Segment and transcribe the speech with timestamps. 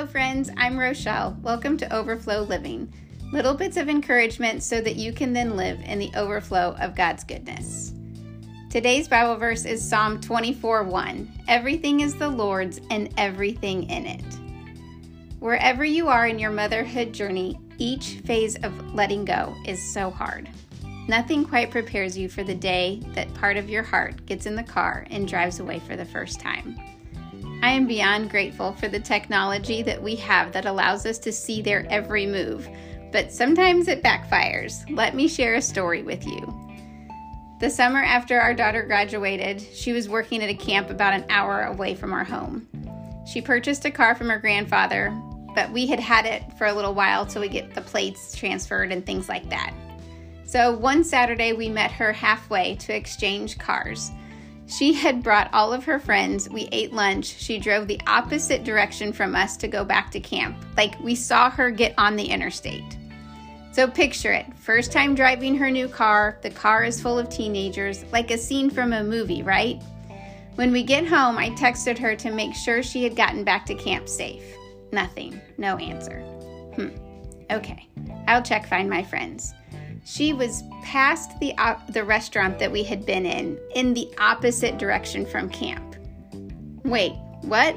[0.00, 0.48] Hello, friends.
[0.56, 1.36] I'm Rochelle.
[1.42, 2.90] Welcome to Overflow Living.
[3.34, 7.22] Little bits of encouragement so that you can then live in the overflow of God's
[7.22, 7.92] goodness.
[8.70, 11.42] Today's Bible verse is Psalm 24 1.
[11.48, 14.24] Everything is the Lord's and everything in it.
[15.38, 20.48] Wherever you are in your motherhood journey, each phase of letting go is so hard.
[21.08, 24.62] Nothing quite prepares you for the day that part of your heart gets in the
[24.62, 26.80] car and drives away for the first time.
[27.62, 31.60] I am beyond grateful for the technology that we have that allows us to see
[31.60, 32.68] their every move,
[33.12, 34.84] but sometimes it backfires.
[34.96, 36.56] Let me share a story with you.
[37.60, 41.64] The summer after our daughter graduated, she was working at a camp about an hour
[41.64, 42.66] away from our home.
[43.30, 45.10] She purchased a car from her grandfather,
[45.54, 48.90] but we had had it for a little while till we get the plates transferred
[48.90, 49.74] and things like that.
[50.46, 54.10] So one Saturday, we met her halfway to exchange cars.
[54.70, 56.48] She had brought all of her friends.
[56.48, 57.26] We ate lunch.
[57.26, 60.56] She drove the opposite direction from us to go back to camp.
[60.76, 62.96] Like we saw her get on the interstate.
[63.72, 66.38] So picture it first time driving her new car.
[66.42, 69.82] The car is full of teenagers, like a scene from a movie, right?
[70.54, 73.74] When we get home, I texted her to make sure she had gotten back to
[73.74, 74.44] camp safe.
[74.92, 75.40] Nothing.
[75.58, 76.20] No answer.
[76.76, 76.90] Hmm.
[77.50, 77.88] Okay.
[78.28, 79.52] I'll check find my friends.
[80.04, 84.78] She was past the uh, the restaurant that we had been in in the opposite
[84.78, 85.96] direction from camp.
[86.84, 87.12] Wait,
[87.42, 87.76] what?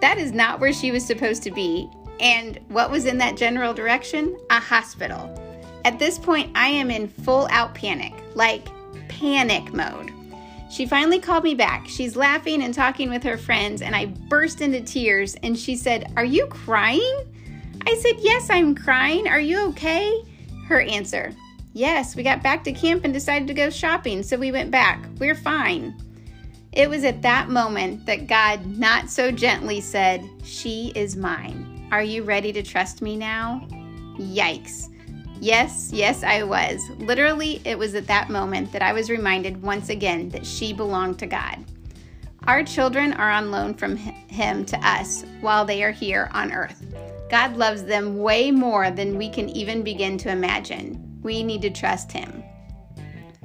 [0.00, 1.88] That is not where she was supposed to be.
[2.20, 4.36] And what was in that general direction?
[4.50, 5.34] A hospital.
[5.84, 8.68] At this point, I am in full out panic, like
[9.08, 10.12] panic mode.
[10.70, 11.88] She finally called me back.
[11.88, 15.34] She's laughing and talking with her friends, and I burst into tears.
[15.42, 17.34] And she said, Are you crying?
[17.86, 19.26] I said, Yes, I'm crying.
[19.26, 20.22] Are you okay?
[20.68, 21.34] Her answer,
[21.72, 25.06] Yes, we got back to camp and decided to go shopping, so we went back.
[25.18, 25.94] We're fine.
[26.72, 31.88] It was at that moment that God not so gently said, She is mine.
[31.92, 33.66] Are you ready to trust me now?
[34.18, 34.88] Yikes.
[35.40, 36.80] Yes, yes, I was.
[36.98, 41.18] Literally, it was at that moment that I was reminded once again that she belonged
[41.20, 41.64] to God.
[42.46, 46.84] Our children are on loan from Him to us while they are here on earth.
[47.30, 51.09] God loves them way more than we can even begin to imagine.
[51.22, 52.42] We need to trust Him.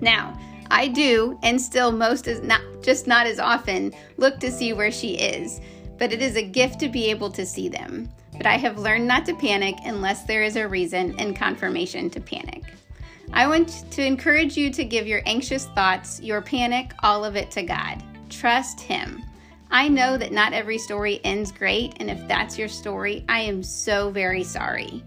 [0.01, 0.39] Now,
[0.71, 4.91] I do, and still most is not just not as often, look to see where
[4.91, 5.61] she is,
[5.97, 9.07] but it is a gift to be able to see them but I have learned
[9.07, 12.63] not to panic unless there is a reason and confirmation to panic.
[13.33, 17.51] I want to encourage you to give your anxious thoughts, your panic, all of it
[17.51, 18.03] to God.
[18.29, 19.23] Trust Him.
[19.71, 23.63] I know that not every story ends great, and if that's your story, I am
[23.63, 25.03] so very sorry.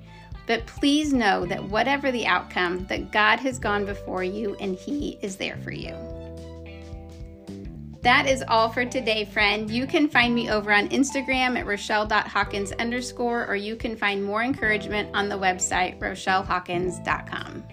[0.48, 5.18] But please know that whatever the outcome, that God has gone before you and He
[5.22, 5.94] is there for you.
[8.00, 9.70] That is all for today, friend.
[9.70, 14.42] You can find me over on Instagram at rochelle.hawkins underscore, or you can find more
[14.42, 17.64] encouragement on the website rochellehawkins.com.